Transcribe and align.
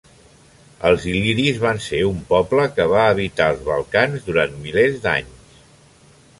Els 0.89 1.03
il·liris 1.11 1.59
van 1.65 1.81
ser 1.89 1.99
un 2.13 2.23
poble 2.33 2.65
que 2.79 2.89
va 2.95 3.05
habitar 3.11 3.51
els 3.55 3.63
Balcans 3.71 4.27
durant 4.31 4.59
milers 4.67 5.01
d'anys. 5.07 5.57